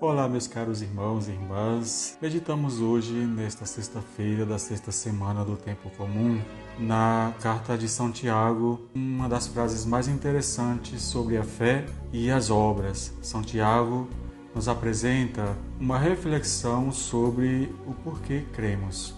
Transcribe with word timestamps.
Olá, 0.00 0.28
meus 0.28 0.46
caros 0.46 0.80
irmãos 0.80 1.26
e 1.26 1.32
irmãs. 1.32 2.16
Meditamos 2.22 2.78
hoje, 2.80 3.12
nesta 3.12 3.66
sexta-feira 3.66 4.46
da 4.46 4.56
sexta 4.56 4.92
semana 4.92 5.44
do 5.44 5.56
Tempo 5.56 5.90
Comum, 5.90 6.40
na 6.78 7.34
carta 7.40 7.76
de 7.76 7.88
São 7.88 8.12
Tiago, 8.12 8.80
uma 8.94 9.28
das 9.28 9.48
frases 9.48 9.84
mais 9.84 10.06
interessantes 10.06 11.02
sobre 11.02 11.36
a 11.36 11.42
fé 11.42 11.84
e 12.12 12.30
as 12.30 12.48
obras. 12.48 13.12
São 13.20 13.42
Tiago 13.42 14.08
nos 14.54 14.68
apresenta 14.68 15.58
uma 15.80 15.98
reflexão 15.98 16.92
sobre 16.92 17.74
o 17.84 17.92
porquê 17.92 18.44
cremos. 18.52 19.16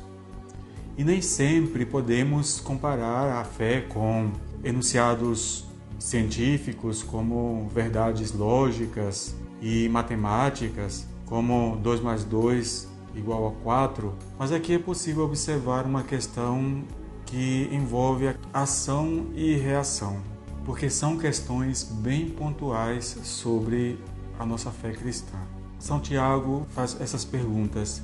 E 0.96 1.04
nem 1.04 1.20
sempre 1.20 1.84
podemos 1.84 2.58
comparar 2.58 3.38
a 3.38 3.44
fé 3.44 3.82
com 3.82 4.32
enunciados 4.64 5.66
científicos 5.98 7.02
como 7.02 7.68
verdades 7.68 8.32
lógicas 8.32 9.34
e 9.60 9.88
matemáticas, 9.88 11.06
como 11.26 11.76
2 11.76 12.00
mais 12.00 12.24
2 12.24 12.88
igual 13.14 13.48
a 13.48 13.52
4, 13.62 14.14
mas 14.38 14.52
aqui 14.52 14.74
é 14.74 14.78
possível 14.78 15.24
observar 15.24 15.84
uma 15.84 16.02
questão 16.02 16.84
que 17.26 17.68
envolve 17.70 18.34
ação 18.52 19.26
e 19.34 19.54
reação, 19.54 20.18
porque 20.64 20.90
são 20.90 21.16
questões 21.16 21.84
bem 21.84 22.28
pontuais 22.28 23.18
sobre 23.22 23.98
a 24.38 24.46
nossa 24.46 24.70
fé 24.70 24.92
cristã. 24.92 25.38
São 25.78 26.00
Tiago 26.00 26.66
faz 26.70 27.00
essas 27.00 27.24
perguntas: 27.24 28.02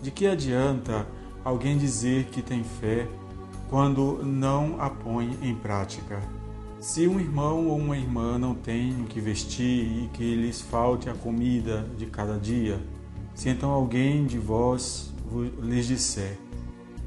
de 0.00 0.10
que 0.10 0.26
adianta 0.26 1.06
alguém 1.44 1.76
dizer 1.76 2.24
que 2.26 2.42
tem 2.42 2.62
fé 2.62 3.08
quando 3.68 4.24
não 4.24 4.80
a 4.80 4.88
põe 4.88 5.38
em 5.42 5.54
prática? 5.54 6.20
Se 6.80 7.06
um 7.06 7.20
irmão 7.20 7.66
ou 7.68 7.76
uma 7.76 7.94
irmã 7.94 8.38
não 8.38 8.54
tem 8.54 9.02
o 9.02 9.04
que 9.04 9.20
vestir 9.20 9.84
e 9.84 10.08
que 10.14 10.34
lhes 10.34 10.62
falte 10.62 11.10
a 11.10 11.14
comida 11.14 11.86
de 11.98 12.06
cada 12.06 12.38
dia, 12.38 12.80
se 13.34 13.50
então 13.50 13.70
alguém 13.70 14.24
de 14.24 14.38
vós 14.38 15.12
lhes 15.60 15.86
disser: 15.86 16.38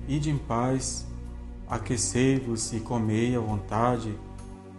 Ide 0.07 0.29
em 0.29 0.37
paz, 0.37 1.07
aquecei-vos 1.67 2.71
e 2.71 2.81
comei 2.81 3.35
à 3.35 3.39
vontade, 3.39 4.15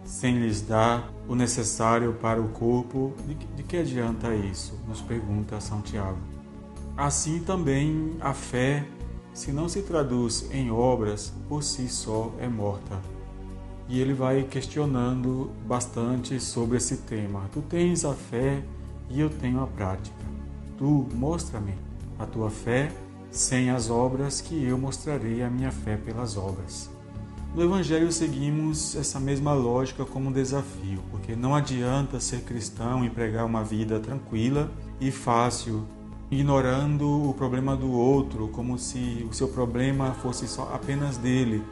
sem 0.05 0.39
lhes 0.39 0.62
dar 0.62 1.12
o 1.27 1.34
necessário 1.34 2.12
para 2.12 2.41
o 2.41 2.51
corpo, 2.51 3.14
de 3.56 3.64
que 3.64 3.79
adianta 3.79 4.33
isso? 4.33 4.79
Nos 4.86 5.01
pergunta 5.01 5.61
São 5.61 5.83
Tiago. 5.83 6.20
Assim 6.97 7.41
também 7.41 8.12
a 8.20 8.33
fé, 8.33 8.86
se 9.33 9.51
não 9.51 9.69
se 9.69 9.83
traduz 9.83 10.48
em 10.53 10.70
obras, 10.70 11.34
por 11.48 11.64
si 11.64 11.89
só 11.89 12.33
é 12.39 12.47
morta 12.47 13.03
e 13.89 14.01
ele 14.01 14.15
vai 14.15 14.43
questionando 14.45 15.51
bastante 15.67 16.41
sobre 16.41 16.79
esse 16.79 16.99
tema. 16.99 17.49
Tu 17.53 17.61
tens 17.63 18.05
a 18.05 18.15
fé 18.15 18.63
e 19.11 19.21
eu 19.21 19.29
tenho 19.29 19.63
a 19.63 19.67
prática. 19.67 20.25
Tu 20.79 21.07
mostra-me 21.15 21.75
a 22.19 22.27
tua 22.27 22.51
fé 22.51 22.91
sem 23.31 23.69
as 23.71 23.91
obras, 23.91 24.41
que 24.41 24.65
eu 24.65 24.79
mostrarei 24.79 25.43
a 25.43 25.51
minha 25.51 25.73
fé 25.73 25.97
pelas 25.97 26.37
obras. 26.37 26.89
No 27.55 27.63
Evangelho 27.63 28.11
seguimos 28.11 28.97
essa 28.97 29.21
mesma 29.21 29.53
lógica 29.53 30.05
como 30.05 30.29
um 30.29 30.33
desafio, 30.33 31.01
porque 31.11 31.37
não 31.37 31.55
adianta 31.55 32.19
ser 32.21 32.43
cristão 32.43 33.05
e 33.05 33.11
pregar 33.11 33.45
uma 33.45 33.63
vida 33.63 34.01
tranquila 34.01 34.71
e 35.01 35.11
fácil, 35.11 35.85
ignorando 36.31 37.29
o 37.29 37.35
problema 37.35 37.77
do 37.77 37.93
outro, 37.93 38.48
como 38.48 38.79
se 38.79 39.27
o 39.31 39.33
seu 39.33 39.48
problema 39.48 40.15
fosse 40.15 40.48
só 40.48 40.73
apenas 40.75 41.17
dele, 41.17 41.63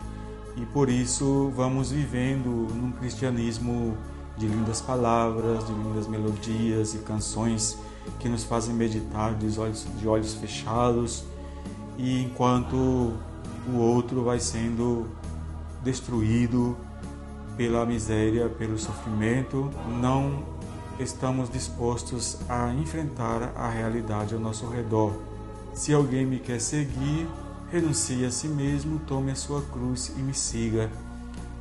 e 0.56 0.67
por 0.67 0.89
isso 0.89 1.53
vamos 1.56 1.91
vivendo 1.91 2.69
num 2.75 2.92
cristianismo 2.92 3.97
de 4.36 4.47
lindas 4.47 4.81
palavras, 4.81 5.67
de 5.67 5.72
lindas 5.72 6.06
melodias 6.06 6.95
e 6.95 6.98
canções 6.98 7.78
que 8.19 8.28
nos 8.28 8.45
fazem 8.45 8.75
meditar 8.75 9.34
de 9.34 9.58
olhos, 9.58 9.86
de 9.98 10.08
olhos 10.08 10.34
fechados, 10.34 11.25
e 11.97 12.23
enquanto 12.23 12.75
o 12.77 13.77
outro 13.77 14.24
vai 14.24 14.41
sendo 14.41 15.07
destruído 15.83 16.77
pela 17.57 17.85
miséria, 17.85 18.48
pelo 18.48 18.79
sofrimento, 18.79 19.70
não 20.01 20.42
estamos 20.98 21.51
dispostos 21.51 22.39
a 22.48 22.73
enfrentar 22.74 23.52
a 23.57 23.68
realidade 23.68 24.35
ao 24.35 24.41
nosso 24.41 24.67
redor. 24.67 25.12
Se 25.74 25.92
alguém 25.92 26.27
me 26.27 26.39
quer 26.39 26.61
seguir, 26.61 27.29
renuncie 27.73 28.27
a 28.27 28.31
si 28.31 28.49
mesmo, 28.49 29.01
tome 29.07 29.33
a 29.33 29.35
sua 29.35 29.63
cruz 29.63 30.13
e 30.15 30.21
me 30.21 30.35
siga. 30.35 30.91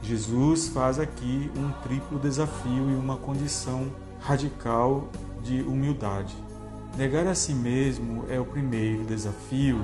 Jesus 0.04 0.68
faz 0.68 1.00
aqui 1.00 1.50
um 1.56 1.72
triplo 1.84 2.20
desafio 2.20 2.92
e 2.92 2.96
uma 2.96 3.16
condição 3.16 3.90
radical 4.20 5.08
de 5.42 5.62
humildade. 5.62 6.36
Negar 6.98 7.26
a 7.28 7.34
si 7.34 7.54
mesmo 7.54 8.26
é 8.30 8.38
o 8.38 8.44
primeiro 8.44 9.06
desafio 9.06 9.82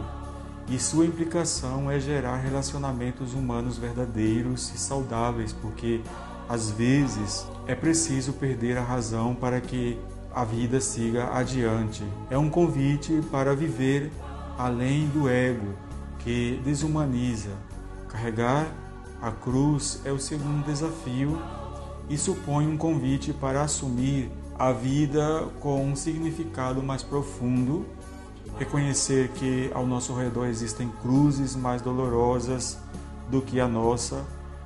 e 0.68 0.78
sua 0.78 1.06
implicação 1.06 1.90
é 1.90 1.98
gerar 1.98 2.36
relacionamentos 2.36 3.34
humanos 3.34 3.78
verdadeiros 3.78 4.74
e 4.76 4.78
saudáveis, 4.78 5.54
porque 5.54 6.02
às 6.50 6.70
vezes 6.72 7.48
é 7.68 7.74
preciso 7.74 8.34
perder 8.34 8.78
a 8.78 8.84
razão 8.84 9.34
para 9.34 9.62
que 9.62 9.98
a 10.36 10.44
vida 10.44 10.82
siga 10.82 11.32
adiante. 11.32 12.04
É 12.30 12.38
um 12.38 12.50
convite 12.50 13.22
para 13.32 13.56
viver 13.56 14.12
além 14.58 15.08
do 15.08 15.30
ego, 15.30 15.87
que 16.19 16.59
desumaniza. 16.63 17.51
Carregar 18.07 18.67
a 19.22 19.31
cruz 19.31 20.01
é 20.05 20.11
o 20.11 20.19
segundo 20.19 20.66
desafio 20.66 21.41
e 22.09 22.17
supõe 22.17 22.67
um 22.67 22.78
convite 22.78 23.33
para 23.33 23.63
assumir 23.63 24.31
a 24.57 24.72
vida 24.72 25.47
com 25.59 25.85
um 25.85 25.95
significado 25.95 26.81
mais 26.81 27.03
profundo, 27.03 27.85
reconhecer 28.57 29.29
que 29.29 29.69
ao 29.73 29.85
nosso 29.85 30.13
redor 30.13 30.45
existem 30.45 30.89
cruzes 31.01 31.55
mais 31.55 31.81
dolorosas 31.81 32.78
do 33.29 33.41
que 33.41 33.59
a 33.59 33.67
nossa, 33.67 34.25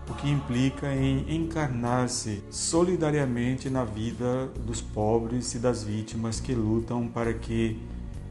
o 0.10 0.14
que 0.14 0.30
implica 0.30 0.94
em 0.94 1.36
encarnar-se 1.36 2.44
solidariamente 2.50 3.70
na 3.70 3.84
vida 3.84 4.48
dos 4.66 4.82
pobres 4.82 5.54
e 5.56 5.60
das 5.60 5.84
vítimas 5.84 6.40
que 6.40 6.54
lutam 6.54 7.08
para 7.08 7.34
que 7.34 7.80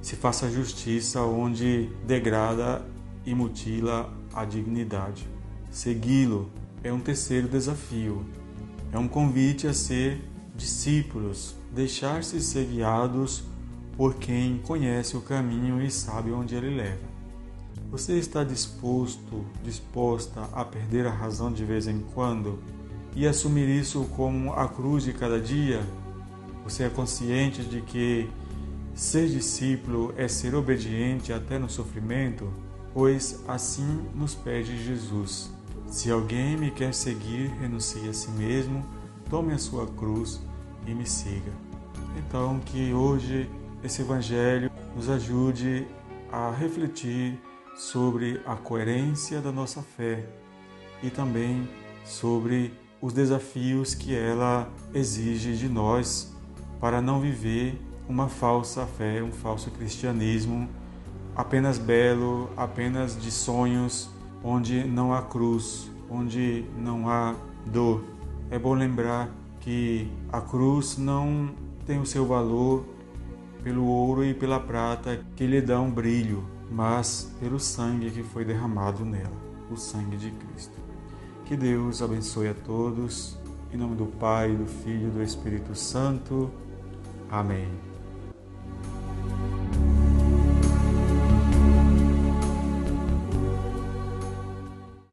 se 0.01 0.17
faça 0.17 0.51
justiça 0.51 1.23
onde 1.23 1.91
degrada 2.07 2.83
e 3.25 3.35
mutila 3.35 4.13
a 4.33 4.45
dignidade. 4.45 5.29
Segui-lo 5.71 6.51
é 6.83 6.93
um 6.93 7.01
terceiro 7.01 7.49
desafio. 7.49 8.25
É 8.93 8.99
um 8.99 9.07
convite 9.07 9.67
a 9.67 9.73
ser 9.73 10.21
discípulos, 10.55 11.55
deixar-se 11.73 12.41
ser 12.41 12.67
guiados 12.67 13.45
por 13.97 14.15
quem 14.15 14.59
conhece 14.59 15.17
o 15.17 15.21
caminho 15.21 15.83
e 15.83 15.91
sabe 15.91 16.33
onde 16.33 16.55
ele 16.55 16.75
leva. 16.75 17.11
Você 17.91 18.19
está 18.19 18.45
disposto, 18.45 19.45
disposta 19.65 20.49
a 20.53 20.65
perder 20.65 21.07
a 21.07 21.11
razão 21.11 21.53
de 21.53 21.65
vez 21.65 21.87
em 21.87 22.01
quando 22.15 22.59
e 23.17 23.27
assumir 23.27 23.69
isso 23.69 24.05
como 24.17 24.53
a 24.53 24.69
cruz 24.69 25.05
de 25.05 25.13
cada 25.13 25.41
dia? 25.41 25.83
Você 26.65 26.85
é 26.85 26.89
consciente 26.89 27.63
de 27.63 27.81
que 27.81 28.29
ser 28.95 29.29
discípulo 29.29 30.15
é 30.17 30.29
ser 30.29 30.55
obediente 30.55 31.33
até 31.33 31.59
no 31.59 31.69
sofrimento? 31.69 32.49
Pois 32.93 33.43
assim 33.47 34.09
nos 34.15 34.35
pede 34.35 34.83
Jesus. 34.83 35.51
Se 35.87 36.11
alguém 36.11 36.57
me 36.57 36.71
quer 36.71 36.95
seguir, 36.95 37.49
renuncie 37.61 38.09
a 38.09 38.13
si 38.13 38.31
mesmo, 38.31 38.85
tome 39.29 39.53
a 39.53 39.59
sua 39.59 39.87
cruz 39.87 40.41
e 40.87 40.95
me 40.95 41.07
siga. 41.07 41.53
Então, 42.17 42.61
que 42.61 42.93
hoje 42.93 43.51
esse 43.83 44.03
Evangelho 44.03 44.71
nos 44.95 45.09
ajude 45.09 45.87
a 46.31 46.51
refletir 46.51 47.41
sobre 47.77 48.41
a 48.45 48.55
coerência 48.57 49.41
da 49.41 49.51
nossa 49.51 49.83
fé 49.83 50.27
e 51.03 51.11
também 51.11 51.69
sobre 52.05 52.73
os 53.01 53.13
desafios 53.13 53.95
que 53.95 54.15
ela 54.15 54.71
exige 54.93 55.57
de 55.57 55.69
nós 55.69 56.35
para 56.81 57.01
não 57.01 57.21
viver 57.21 57.81
uma 58.09 58.29
falsa 58.29 58.87
fé, 58.87 59.23
um 59.23 59.33
falso 59.33 59.71
cristianismo 59.71 60.69
apenas 61.35 61.79
belo, 61.79 62.51
apenas 62.57 63.21
de 63.21 63.31
sonhos, 63.31 64.11
onde 64.43 64.85
não 64.85 65.13
há 65.13 65.23
cruz, 65.23 65.91
onde 66.11 66.65
não 66.77 67.09
há 67.09 67.35
dor. 67.67 68.05
É 68.51 68.59
bom 68.59 68.75
lembrar 68.75 69.29
que 69.61 70.11
a 70.33 70.41
cruz 70.41 70.97
não 70.97 71.51
tem 71.87 72.01
o 72.01 72.07
seu 72.07 72.27
valor 72.27 72.85
pelo 73.63 73.85
ouro 73.85 74.25
e 74.25 74.33
pela 74.33 74.59
prata 74.59 75.21
que 75.37 75.47
lhe 75.47 75.61
dão 75.61 75.91
brilho, 75.91 76.45
mas 76.71 77.35
pelo 77.39 77.61
sangue 77.61 78.11
que 78.11 78.23
foi 78.23 78.45
derramado 78.45 79.05
nela, 79.05 79.37
o 79.71 79.77
sangue 79.77 80.17
de 80.17 80.31
Cristo. 80.31 80.79
Que 81.45 81.57
Deus 81.57 82.01
abençoe 82.01 82.49
a 82.49 82.55
todos, 82.55 83.39
em 83.73 83.77
nome 83.77 83.97
do 83.97 84.07
Pai, 84.07 84.55
do 84.55 84.67
Filho 84.67 85.09
e 85.09 85.11
do 85.11 85.23
Espírito 85.23 85.75
Santo. 85.75 86.51
Amém. 87.31 87.90